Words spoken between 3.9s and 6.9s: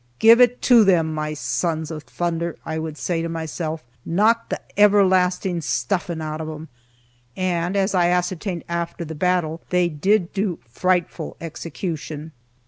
"Knock the ever lastin' stuffin' out of 'em!"